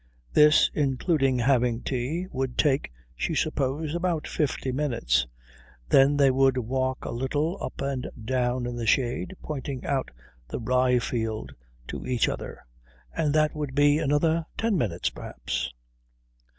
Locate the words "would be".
13.53-13.99